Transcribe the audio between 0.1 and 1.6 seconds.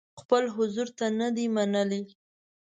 خپل حضور ته نه دي